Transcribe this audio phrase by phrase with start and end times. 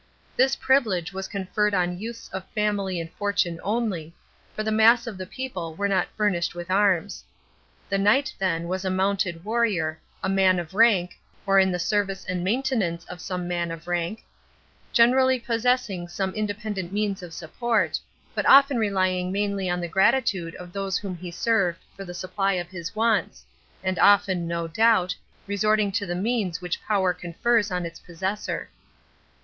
[0.35, 4.15] This privilege was conferred on youths of family and fortune only,
[4.55, 7.23] for the mass of the people were not furnished with arms.
[7.87, 12.25] The knight then was a mounted warrior, a man of rank, or in the service
[12.25, 14.23] and maintenance of some man of rank,
[14.91, 17.99] generally possessing some independent means of support,
[18.33, 22.53] but often relying mainly on the gratitude of those whom he served for the supply
[22.53, 23.45] of his wants,
[23.83, 25.15] and often, no doubt,
[25.45, 28.67] resorting to the means which power confers on its possessor.